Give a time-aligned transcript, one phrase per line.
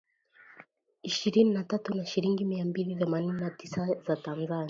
[1.03, 4.59] ishirini na tatu na shilingi mia mbili themanini na tisa za Tanzania